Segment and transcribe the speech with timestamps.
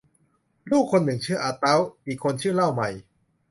[0.71, 2.89] ลูกคนหนึ่งชื่ออาเต๊า อีกคนชื่อเล่าใหม่